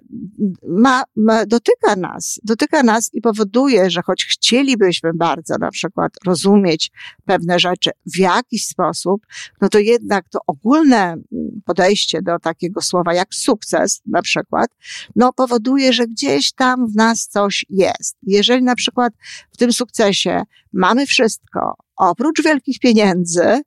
ma, 0.69 1.03
ma, 1.17 1.47
dotyka 1.47 1.97
nas, 1.97 2.41
dotyka 2.45 2.83
nas 2.83 3.11
i 3.15 3.21
powoduje, 3.21 3.91
że 3.91 4.03
choć 4.03 4.25
chcielibyśmy 4.25 5.11
bardzo 5.15 5.59
na 5.59 5.71
przykład 5.71 6.13
rozumieć 6.27 6.91
pewne 7.25 7.59
rzeczy 7.59 7.91
w 8.15 8.19
jakiś 8.19 8.67
sposób, 8.67 9.27
no 9.61 9.69
to 9.69 9.79
jednak 9.79 10.29
to 10.29 10.39
ogólne 10.47 11.17
podejście 11.61 12.23
do 12.23 12.39
takiego 12.39 12.81
słowa 12.81 13.15
jak 13.15 13.35
sukces 13.35 14.03
na 14.07 14.23
przykład, 14.23 14.71
no 15.17 15.33
powoduje, 15.33 15.93
że 15.93 16.07
gdzieś 16.07 16.53
tam 16.53 16.87
w 16.87 16.97
nas 16.97 17.29
coś 17.29 17.65
jest. 17.69 18.17
Jeżeli 18.23 18.63
na 18.63 18.75
przykład 18.75 19.13
w 19.53 19.57
tym 19.57 19.73
sukcesie 19.73 20.43
mamy 20.73 21.07
wszystko, 21.07 21.75
oprócz 21.97 22.43
wielkich 22.43 22.79
pieniędzy, 22.79 23.63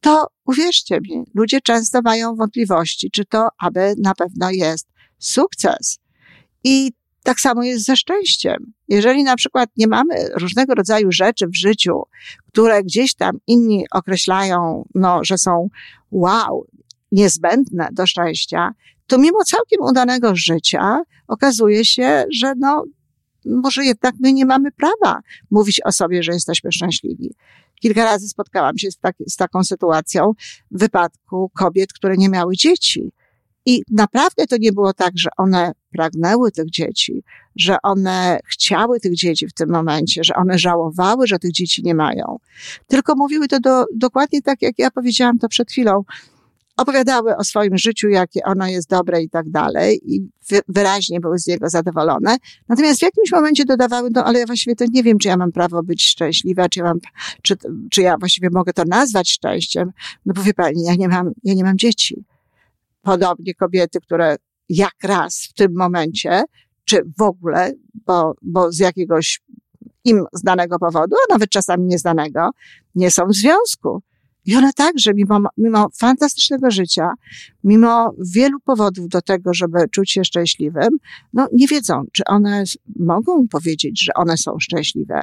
to 0.00 0.26
uwierzcie 0.44 0.98
mi, 1.00 1.24
ludzie 1.34 1.60
często 1.60 2.00
mają 2.02 2.34
wątpliwości, 2.34 3.10
czy 3.10 3.24
to 3.24 3.48
aby 3.58 3.94
na 3.98 4.14
pewno 4.14 4.50
jest 4.50 4.88
sukces. 5.18 5.98
I 6.64 6.92
tak 7.22 7.40
samo 7.40 7.62
jest 7.62 7.84
ze 7.84 7.96
szczęściem. 7.96 8.72
Jeżeli 8.88 9.24
na 9.24 9.36
przykład 9.36 9.70
nie 9.76 9.86
mamy 9.86 10.14
różnego 10.34 10.74
rodzaju 10.74 11.12
rzeczy 11.12 11.46
w 11.46 11.56
życiu, 11.56 12.02
które 12.46 12.82
gdzieś 12.82 13.14
tam 13.14 13.38
inni 13.46 13.84
określają, 13.90 14.88
no, 14.94 15.20
że 15.24 15.38
są 15.38 15.68
wow, 16.10 16.66
niezbędne 17.12 17.88
do 17.92 18.06
szczęścia, 18.06 18.74
to 19.06 19.18
mimo 19.18 19.44
całkiem 19.44 19.80
udanego 19.80 20.36
życia 20.36 21.02
okazuje 21.28 21.84
się, 21.84 22.24
że 22.32 22.52
no, 22.56 22.84
może 23.44 23.84
jednak 23.84 24.14
my 24.20 24.32
nie 24.32 24.46
mamy 24.46 24.72
prawa 24.72 25.20
mówić 25.50 25.80
o 25.84 25.92
sobie, 25.92 26.22
że 26.22 26.32
jesteśmy 26.32 26.72
szczęśliwi. 26.72 27.34
Kilka 27.80 28.04
razy 28.04 28.28
spotkałam 28.28 28.78
się 28.78 28.90
z, 28.90 28.98
tak, 28.98 29.16
z 29.28 29.36
taką 29.36 29.64
sytuacją 29.64 30.32
w 30.70 30.78
wypadku 30.78 31.50
kobiet, 31.54 31.92
które 31.92 32.16
nie 32.16 32.28
miały 32.28 32.56
dzieci. 32.56 33.12
I 33.66 33.82
naprawdę 33.90 34.46
to 34.46 34.56
nie 34.60 34.72
było 34.72 34.92
tak, 34.92 35.12
że 35.16 35.30
one 35.36 35.72
pragnęły 35.92 36.52
tych 36.52 36.70
dzieci, 36.70 37.22
że 37.56 37.76
one 37.82 38.40
chciały 38.46 39.00
tych 39.00 39.14
dzieci 39.14 39.46
w 39.46 39.52
tym 39.52 39.70
momencie, 39.70 40.24
że 40.24 40.34
one 40.34 40.58
żałowały, 40.58 41.26
że 41.26 41.38
tych 41.38 41.52
dzieci 41.52 41.82
nie 41.84 41.94
mają. 41.94 42.38
Tylko 42.86 43.14
mówiły 43.16 43.48
to 43.48 43.60
do, 43.60 43.84
dokładnie 43.94 44.42
tak, 44.42 44.62
jak 44.62 44.78
ja 44.78 44.90
powiedziałam 44.90 45.38
to 45.38 45.48
przed 45.48 45.70
chwilą 45.70 46.04
opowiadały 46.78 47.36
o 47.36 47.44
swoim 47.44 47.78
życiu, 47.78 48.08
jakie 48.08 48.40
ono 48.44 48.66
jest 48.66 48.88
dobre 48.88 49.22
i 49.22 49.30
tak 49.30 49.50
dalej 49.50 50.00
i 50.14 50.28
wyraźnie 50.68 51.20
były 51.20 51.38
z 51.38 51.46
niego 51.46 51.68
zadowolone. 51.68 52.36
Natomiast 52.68 52.98
w 52.98 53.02
jakimś 53.02 53.32
momencie 53.32 53.64
dodawały, 53.64 54.08
no 54.14 54.24
ale 54.24 54.38
ja 54.38 54.46
właściwie 54.46 54.76
to 54.76 54.84
nie 54.92 55.02
wiem, 55.02 55.18
czy 55.18 55.28
ja 55.28 55.36
mam 55.36 55.52
prawo 55.52 55.82
być 55.82 56.04
szczęśliwa, 56.04 56.68
czy 56.68 56.80
ja 56.80 56.84
mam, 56.84 56.98
czy, 57.42 57.54
czy 57.90 58.02
ja 58.02 58.16
właściwie 58.18 58.48
mogę 58.52 58.72
to 58.72 58.82
nazwać 58.84 59.30
szczęściem. 59.30 59.92
No 60.26 60.34
bo 60.34 60.42
wie 60.42 60.54
pani, 60.54 60.84
ja 60.84 60.94
nie 60.94 61.08
mam, 61.08 61.30
ja 61.44 61.54
nie 61.54 61.64
mam 61.64 61.78
dzieci. 61.78 62.24
Podobnie 63.02 63.54
kobiety, 63.54 64.00
które 64.00 64.36
jak 64.68 64.94
raz 65.02 65.48
w 65.50 65.52
tym 65.52 65.72
momencie, 65.76 66.42
czy 66.84 67.02
w 67.18 67.22
ogóle, 67.22 67.72
bo, 68.06 68.34
bo 68.42 68.72
z 68.72 68.78
jakiegoś 68.78 69.40
im 70.04 70.24
znanego 70.32 70.78
powodu, 70.78 71.16
a 71.16 71.32
nawet 71.32 71.50
czasami 71.50 71.86
nieznanego, 71.86 72.50
nie 72.94 73.10
są 73.10 73.26
w 73.26 73.34
związku. 73.34 74.02
I 74.48 74.56
one 74.56 74.72
także, 74.72 75.14
mimo, 75.14 75.40
mimo 75.56 75.88
fantastycznego 75.98 76.70
życia, 76.70 77.10
mimo 77.64 78.14
wielu 78.34 78.60
powodów 78.60 79.08
do 79.08 79.22
tego, 79.22 79.54
żeby 79.54 79.78
czuć 79.90 80.10
się 80.12 80.24
szczęśliwym, 80.24 80.88
no 81.32 81.48
nie 81.52 81.66
wiedzą, 81.66 82.04
czy 82.12 82.22
one 82.24 82.64
mogą 82.96 83.48
powiedzieć, 83.48 84.04
że 84.04 84.14
one 84.14 84.36
są 84.36 84.58
szczęśliwe. 84.60 85.22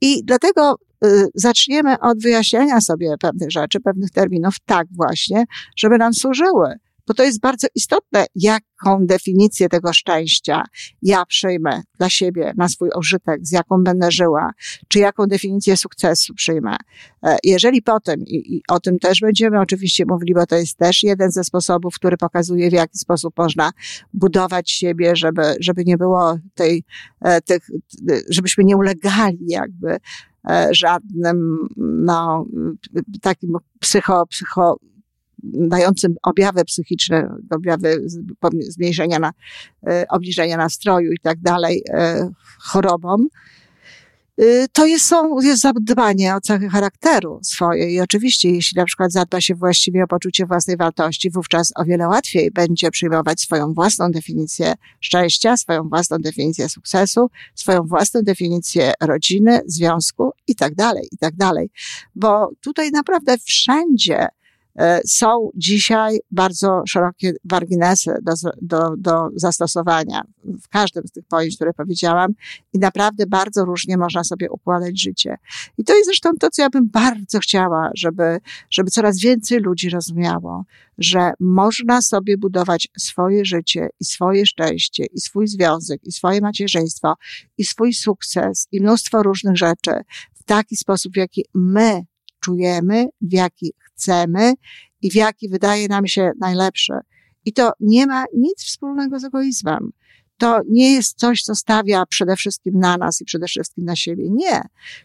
I 0.00 0.24
dlatego 0.24 0.76
y, 1.04 1.26
zaczniemy 1.34 2.00
od 2.00 2.22
wyjaśniania 2.22 2.80
sobie 2.80 3.14
pewnych 3.20 3.50
rzeczy, 3.50 3.80
pewnych 3.80 4.10
terminów, 4.10 4.54
tak 4.64 4.86
właśnie, 4.90 5.44
żeby 5.76 5.98
nam 5.98 6.14
służyły 6.14 6.74
bo 7.06 7.14
to 7.14 7.24
jest 7.24 7.40
bardzo 7.40 7.66
istotne, 7.74 8.26
jaką 8.34 9.06
definicję 9.06 9.68
tego 9.68 9.92
szczęścia 9.92 10.62
ja 11.02 11.26
przyjmę 11.26 11.82
dla 11.98 12.10
siebie, 12.10 12.52
na 12.56 12.68
swój 12.68 12.90
użytek, 12.98 13.40
z 13.42 13.52
jaką 13.52 13.82
będę 13.84 14.10
żyła, 14.10 14.50
czy 14.88 14.98
jaką 14.98 15.26
definicję 15.26 15.76
sukcesu 15.76 16.34
przyjmę. 16.34 16.76
E, 17.22 17.36
jeżeli 17.44 17.82
potem, 17.82 18.20
i, 18.20 18.56
i 18.56 18.62
o 18.68 18.80
tym 18.80 18.98
też 18.98 19.20
będziemy 19.20 19.60
oczywiście 19.60 20.04
mówili, 20.08 20.34
bo 20.34 20.46
to 20.46 20.56
jest 20.56 20.78
też 20.78 21.02
jeden 21.02 21.30
ze 21.30 21.44
sposobów, 21.44 21.94
który 21.94 22.16
pokazuje, 22.16 22.70
w 22.70 22.72
jaki 22.72 22.98
sposób 22.98 23.38
można 23.38 23.70
budować 24.14 24.70
siebie, 24.70 25.16
żeby, 25.16 25.42
żeby 25.60 25.84
nie 25.84 25.96
było 25.96 26.38
tej, 26.54 26.84
e, 27.20 27.40
tych, 27.40 27.70
żebyśmy 28.28 28.64
nie 28.64 28.76
ulegali 28.76 29.46
jakby 29.46 29.96
e, 30.50 30.68
żadnym, 30.72 31.68
no, 31.76 32.46
takim 33.22 33.52
psycho, 33.80 34.26
psycho, 34.26 34.76
dającym 35.42 36.14
objawy 36.22 36.64
psychiczne, 36.64 37.28
objawy 37.50 38.04
zmniejszenia 38.60 39.18
na, 39.18 39.32
e, 39.86 40.06
obniżenia 40.08 40.56
nastroju 40.56 41.12
i 41.12 41.18
tak 41.18 41.40
dalej, 41.40 41.82
e, 41.88 42.30
chorobom, 42.58 43.26
e, 44.38 44.68
to 44.68 44.86
jest, 44.86 45.06
są, 45.06 45.40
jest 45.40 45.62
zadbanie 45.62 46.34
o 46.34 46.40
cechy 46.40 46.68
charakteru 46.68 47.40
swoje 47.42 47.90
i 47.90 48.00
oczywiście, 48.00 48.50
jeśli 48.50 48.76
na 48.76 48.84
przykład 48.84 49.12
zadba 49.12 49.40
się 49.40 49.54
właściwie 49.54 50.04
o 50.04 50.06
poczucie 50.06 50.46
własnej 50.46 50.76
wartości, 50.76 51.30
wówczas 51.30 51.72
o 51.76 51.84
wiele 51.84 52.08
łatwiej 52.08 52.50
będzie 52.50 52.90
przyjmować 52.90 53.40
swoją 53.40 53.74
własną 53.74 54.10
definicję 54.10 54.74
szczęścia, 55.00 55.56
swoją 55.56 55.88
własną 55.88 56.18
definicję 56.18 56.68
sukcesu, 56.68 57.30
swoją 57.54 57.82
własną 57.82 58.22
definicję 58.22 58.92
rodziny, 59.00 59.60
związku 59.66 60.32
i 60.46 60.54
tak 60.54 60.74
dalej, 60.74 61.08
i 61.12 61.18
tak 61.18 61.36
dalej. 61.36 61.70
Bo 62.14 62.50
tutaj 62.60 62.90
naprawdę 62.90 63.38
wszędzie 63.38 64.28
są 65.06 65.50
dzisiaj 65.54 66.18
bardzo 66.30 66.82
szerokie 66.88 67.32
marginesy 67.50 68.14
do, 68.22 68.32
do, 68.62 68.96
do 68.96 69.28
zastosowania 69.34 70.22
w 70.44 70.68
każdym 70.68 71.06
z 71.06 71.12
tych 71.12 71.24
pojęć, 71.24 71.56
które 71.56 71.72
powiedziałam 71.72 72.32
i 72.72 72.78
naprawdę 72.78 73.26
bardzo 73.26 73.64
różnie 73.64 73.96
można 73.96 74.24
sobie 74.24 74.50
układać 74.50 75.00
życie. 75.00 75.36
I 75.78 75.84
to 75.84 75.94
jest 75.94 76.06
zresztą 76.06 76.30
to, 76.40 76.50
co 76.50 76.62
ja 76.62 76.70
bym 76.70 76.88
bardzo 76.88 77.38
chciała, 77.38 77.90
żeby, 77.94 78.38
żeby 78.70 78.90
coraz 78.90 79.20
więcej 79.20 79.60
ludzi 79.60 79.90
rozumiało, 79.90 80.64
że 80.98 81.32
można 81.40 82.02
sobie 82.02 82.38
budować 82.38 82.88
swoje 82.98 83.44
życie 83.44 83.88
i 84.00 84.04
swoje 84.04 84.46
szczęście 84.46 85.06
i 85.06 85.20
swój 85.20 85.48
związek 85.48 86.00
i 86.04 86.12
swoje 86.12 86.40
macierzyństwo 86.40 87.14
i 87.58 87.64
swój 87.64 87.92
sukces 87.92 88.68
i 88.72 88.80
mnóstwo 88.80 89.22
różnych 89.22 89.56
rzeczy 89.56 89.90
w 90.34 90.44
taki 90.44 90.76
sposób, 90.76 91.12
w 91.12 91.16
jaki 91.16 91.44
my 91.54 92.02
czujemy, 92.46 93.08
w 93.20 93.32
jaki 93.32 93.74
chcemy 93.80 94.52
i 95.02 95.10
w 95.10 95.14
jaki 95.14 95.48
wydaje 95.48 95.88
nam 95.88 96.06
się 96.06 96.30
najlepszy. 96.40 96.92
I 97.44 97.52
to 97.52 97.72
nie 97.80 98.06
ma 98.06 98.24
nic 98.34 98.64
wspólnego 98.64 99.18
z 99.18 99.24
egoizmem 99.24 99.92
to 100.38 100.60
nie 100.68 100.92
jest 100.92 101.18
coś, 101.18 101.42
co 101.42 101.54
stawia 101.54 102.06
przede 102.06 102.36
wszystkim 102.36 102.78
na 102.78 102.96
nas 102.96 103.20
i 103.20 103.24
przede 103.24 103.46
wszystkim 103.46 103.84
na 103.84 103.96
siebie. 103.96 104.30
Nie. 104.30 104.62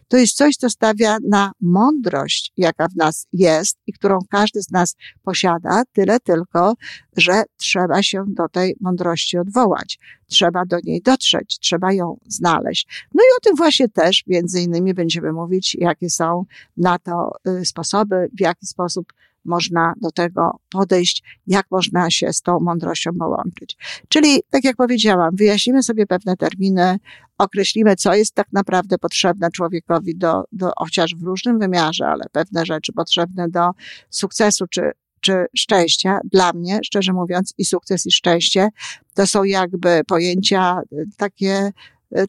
To 0.08 0.16
jest 0.16 0.36
coś, 0.36 0.56
co 0.56 0.70
stawia 0.70 1.18
na 1.28 1.52
mądrość, 1.60 2.52
jaka 2.56 2.88
w 2.88 2.96
nas 2.96 3.26
jest 3.32 3.78
i 3.86 3.92
którą 3.92 4.18
każdy 4.30 4.62
z 4.62 4.70
nas 4.70 4.96
posiada, 5.22 5.82
tyle 5.92 6.20
tylko, 6.20 6.74
że 7.16 7.42
trzeba 7.56 8.02
się 8.02 8.24
do 8.26 8.48
tej 8.48 8.76
mądrości 8.80 9.38
odwołać. 9.38 9.98
Trzeba 10.26 10.64
do 10.64 10.76
niej 10.84 11.02
dotrzeć, 11.02 11.58
trzeba 11.58 11.92
ją 11.92 12.18
znaleźć. 12.26 13.06
No 13.14 13.22
i 13.22 13.28
o 13.38 13.40
tym 13.40 13.56
właśnie 13.56 13.88
też 13.88 14.22
między 14.26 14.60
innymi 14.60 14.94
będziemy 14.94 15.32
mówić, 15.32 15.76
jakie 15.80 16.10
są 16.10 16.44
na 16.76 16.98
to 16.98 17.32
y, 17.48 17.64
sposoby, 17.64 18.28
w 18.38 18.40
jaki 18.40 18.66
sposób 18.66 19.12
można 19.44 19.94
do 20.00 20.10
tego 20.10 20.60
podejść, 20.70 21.22
jak 21.46 21.66
można 21.70 22.10
się 22.10 22.32
z 22.32 22.42
tą 22.42 22.60
mądrością 22.60 23.10
połączyć. 23.18 23.76
Czyli, 24.08 24.42
tak 24.50 24.64
jak 24.64 24.76
powiedziałam, 24.76 25.36
wyjaśnimy 25.36 25.82
sobie 25.82 26.06
pewne 26.06 26.36
terminy, 26.36 26.98
określimy, 27.38 27.96
co 27.96 28.14
jest 28.14 28.34
tak 28.34 28.46
naprawdę 28.52 28.98
potrzebne 28.98 29.50
człowiekowi 29.50 30.16
do, 30.16 30.44
do 30.52 30.72
chociaż 30.76 31.14
w 31.14 31.22
różnym 31.22 31.58
wymiarze, 31.58 32.06
ale 32.06 32.24
pewne 32.32 32.66
rzeczy 32.66 32.92
potrzebne 32.92 33.48
do 33.48 33.70
sukcesu 34.10 34.66
czy, 34.66 34.90
czy 35.20 35.46
szczęścia. 35.56 36.18
Dla 36.24 36.52
mnie, 36.52 36.80
szczerze 36.84 37.12
mówiąc, 37.12 37.54
i 37.58 37.64
sukces, 37.64 38.06
i 38.06 38.12
szczęście 38.12 38.68
to 39.14 39.26
są 39.26 39.44
jakby 39.44 40.02
pojęcia 40.06 40.80
takie 41.16 41.72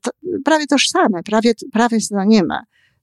to, 0.02 0.12
prawie 0.46 0.68
tożsame, 0.68 1.24
prawie, 1.24 1.54
prawie 1.72 2.02
synonimy. 2.02 2.56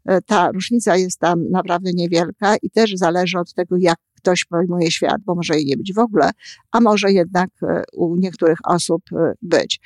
E, 0.06 0.20
ta 0.20 0.52
różnica 0.52 0.96
jest 0.96 1.18
tam 1.18 1.50
naprawdę 1.50 1.90
niewielka 1.94 2.56
i 2.62 2.70
też 2.70 2.94
zależy 2.94 3.38
od 3.38 3.54
tego, 3.54 3.76
jak 3.78 3.98
ktoś 4.16 4.44
pojmuje 4.44 4.90
świat, 4.90 5.16
bo 5.24 5.34
może 5.34 5.54
jej 5.54 5.66
nie 5.66 5.76
być 5.76 5.94
w 5.94 5.98
ogóle, 5.98 6.30
a 6.70 6.80
może 6.80 7.12
jednak 7.12 7.50
e, 7.62 7.82
u 7.92 8.16
niektórych 8.16 8.58
osób 8.64 9.02
e, 9.12 9.32
być. 9.42 9.80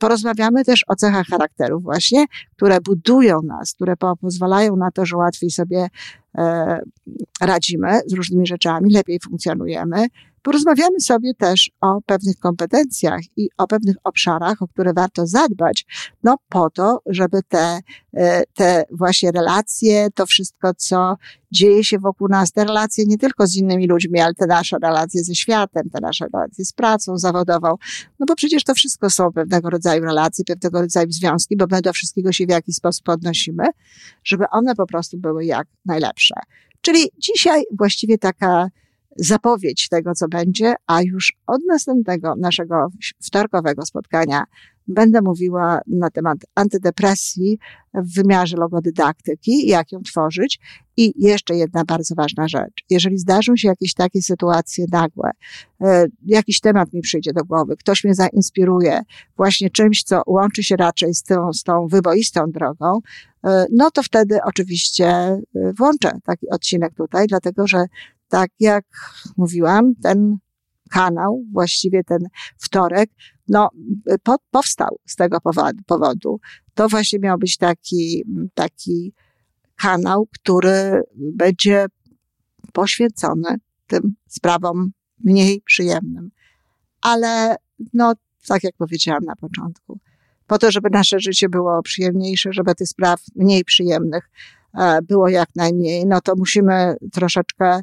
Porozmawiamy 0.00 0.64
też 0.64 0.84
o 0.88 0.96
cechach 0.96 1.26
charakteru 1.26 1.80
właśnie, 1.80 2.26
które 2.56 2.80
budują 2.80 3.42
nas, 3.42 3.72
które 3.72 3.94
pozwalają 4.20 4.76
na 4.76 4.90
to, 4.90 5.06
że 5.06 5.16
łatwiej 5.16 5.50
sobie 5.50 5.88
radzimy 7.40 8.00
z 8.06 8.12
różnymi 8.12 8.46
rzeczami, 8.46 8.92
lepiej 8.92 9.18
funkcjonujemy, 9.24 10.06
Porozmawiamy 10.48 11.00
sobie 11.00 11.34
też 11.34 11.70
o 11.80 12.00
pewnych 12.06 12.38
kompetencjach 12.38 13.20
i 13.36 13.48
o 13.58 13.66
pewnych 13.66 13.96
obszarach, 14.04 14.62
o 14.62 14.68
które 14.68 14.92
warto 14.92 15.26
zadbać, 15.26 15.86
no 16.22 16.36
po 16.48 16.70
to, 16.70 17.02
żeby 17.06 17.42
te, 17.48 17.80
e, 18.14 18.42
te 18.54 18.84
właśnie 18.90 19.30
relacje, 19.30 20.08
to 20.14 20.26
wszystko, 20.26 20.74
co 20.74 21.16
dzieje 21.52 21.84
się 21.84 21.98
wokół 21.98 22.28
nas, 22.28 22.52
te 22.52 22.64
relacje 22.64 23.04
nie 23.06 23.18
tylko 23.18 23.46
z 23.46 23.56
innymi 23.56 23.86
ludźmi, 23.86 24.20
ale 24.20 24.34
te 24.34 24.46
nasze 24.46 24.76
relacje 24.82 25.24
ze 25.24 25.34
światem, 25.34 25.90
te 25.90 26.00
nasze 26.00 26.26
relacje 26.32 26.64
z 26.64 26.72
pracą 26.72 27.18
zawodową, 27.18 27.74
no 28.18 28.26
bo 28.26 28.34
przecież 28.34 28.64
to 28.64 28.74
wszystko 28.74 29.10
są 29.10 29.32
pewnego 29.32 29.70
rodzaju 29.70 30.04
relacje, 30.04 30.44
pewnego 30.44 30.80
rodzaju 30.80 31.10
związki, 31.10 31.56
bo 31.56 31.64
my 31.70 31.82
do 31.82 31.92
wszystkiego 31.92 32.32
się 32.32 32.46
w 32.46 32.50
jakiś 32.50 32.76
sposób 32.76 33.08
odnosimy, 33.08 33.64
żeby 34.24 34.44
one 34.50 34.74
po 34.74 34.86
prostu 34.86 35.18
były 35.18 35.44
jak 35.44 35.66
najlepsze. 35.84 36.34
Czyli 36.80 37.10
dzisiaj 37.18 37.64
właściwie 37.78 38.18
taka 38.18 38.68
zapowiedź 39.18 39.88
tego, 39.88 40.14
co 40.14 40.28
będzie, 40.28 40.74
a 40.86 41.02
już 41.02 41.36
od 41.46 41.60
następnego 41.68 42.34
naszego 42.36 42.88
wtorkowego 43.20 43.86
spotkania 43.86 44.44
będę 44.88 45.22
mówiła 45.22 45.80
na 45.86 46.10
temat 46.10 46.38
antydepresji 46.54 47.58
w 47.94 48.14
wymiarze 48.14 48.56
logodydaktyki, 48.56 49.66
jak 49.66 49.92
ją 49.92 50.02
tworzyć. 50.02 50.60
I 50.96 51.12
jeszcze 51.16 51.56
jedna 51.56 51.84
bardzo 51.84 52.14
ważna 52.14 52.48
rzecz. 52.48 52.84
Jeżeli 52.90 53.18
zdarzą 53.18 53.56
się 53.56 53.68
jakieś 53.68 53.94
takie 53.94 54.22
sytuacje 54.22 54.84
nagłe, 54.92 55.30
e, 55.80 56.06
jakiś 56.26 56.60
temat 56.60 56.92
mi 56.92 57.00
przyjdzie 57.00 57.32
do 57.32 57.44
głowy, 57.44 57.76
ktoś 57.76 58.04
mnie 58.04 58.14
zainspiruje 58.14 59.00
właśnie 59.36 59.70
czymś, 59.70 60.02
co 60.02 60.22
łączy 60.26 60.62
się 60.62 60.76
raczej 60.76 61.14
z 61.14 61.22
tą, 61.22 61.52
z 61.52 61.62
tą 61.62 61.86
wyboistą 61.86 62.50
drogą, 62.50 62.98
e, 63.44 63.66
no 63.72 63.90
to 63.90 64.02
wtedy 64.02 64.38
oczywiście 64.44 65.06
e, 65.06 65.40
włączę 65.78 66.10
taki 66.24 66.50
odcinek 66.50 66.94
tutaj, 66.94 67.26
dlatego 67.26 67.66
że 67.66 67.84
tak 68.28 68.50
jak 68.60 68.84
mówiłam, 69.36 69.94
ten 70.02 70.36
kanał, 70.90 71.44
właściwie 71.52 72.04
ten 72.04 72.18
wtorek, 72.58 73.10
no, 73.48 73.68
po, 74.22 74.36
powstał 74.50 74.98
z 75.06 75.16
tego 75.16 75.38
powodu. 75.86 76.40
To 76.74 76.88
właśnie 76.88 77.18
miał 77.18 77.38
być 77.38 77.56
taki, 77.56 78.24
taki 78.54 79.12
kanał, 79.76 80.28
który 80.32 81.02
będzie 81.14 81.86
poświęcony 82.72 83.56
tym 83.86 84.14
sprawom 84.28 84.92
mniej 85.24 85.60
przyjemnym. 85.60 86.30
Ale, 87.00 87.56
no, 87.94 88.12
tak 88.46 88.64
jak 88.64 88.74
powiedziałam 88.76 89.24
na 89.24 89.36
początku, 89.36 89.98
po 90.46 90.58
to, 90.58 90.70
żeby 90.70 90.90
nasze 90.90 91.20
życie 91.20 91.48
było 91.48 91.82
przyjemniejsze, 91.82 92.52
żeby 92.52 92.74
tych 92.74 92.88
spraw 92.88 93.20
mniej 93.36 93.64
przyjemnych 93.64 94.30
e, 94.74 95.02
było 95.02 95.28
jak 95.28 95.48
najmniej, 95.56 96.06
no 96.06 96.20
to 96.20 96.32
musimy 96.36 96.96
troszeczkę 97.12 97.80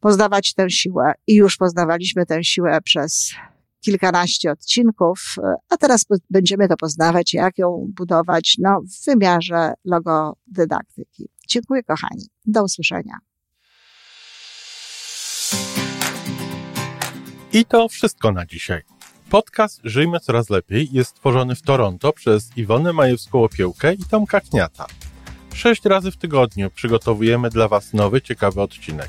poznawać 0.00 0.54
tę 0.54 0.70
siłę. 0.70 1.12
I 1.26 1.34
już 1.34 1.56
poznawaliśmy 1.56 2.26
tę 2.26 2.44
siłę 2.44 2.78
przez 2.84 3.34
kilkanaście 3.80 4.50
odcinków, 4.50 5.34
a 5.68 5.76
teraz 5.76 6.04
będziemy 6.30 6.68
to 6.68 6.76
poznawać, 6.76 7.34
jak 7.34 7.58
ją 7.58 7.86
budować 7.96 8.56
no, 8.58 8.80
w 8.80 9.04
wymiarze 9.06 9.72
logodydaktyki. 9.84 11.28
Dziękuję 11.48 11.82
kochani. 11.82 12.26
Do 12.46 12.64
usłyszenia. 12.64 13.18
I 17.52 17.64
to 17.64 17.88
wszystko 17.88 18.32
na 18.32 18.46
dzisiaj. 18.46 18.82
Podcast 19.30 19.80
Żyjmy 19.84 20.20
Coraz 20.20 20.50
Lepiej 20.50 20.88
jest 20.92 21.10
stworzony 21.10 21.54
w 21.54 21.62
Toronto 21.62 22.12
przez 22.12 22.56
Iwonę 22.56 22.92
Majewską-Opiełkę 22.92 23.94
i 23.94 24.04
Tomka 24.10 24.40
Kniata. 24.40 24.86
Sześć 25.54 25.84
razy 25.84 26.10
w 26.10 26.16
tygodniu 26.16 26.70
przygotowujemy 26.70 27.50
dla 27.50 27.68
Was 27.68 27.92
nowy, 27.92 28.22
ciekawy 28.22 28.60
odcinek. 28.60 29.08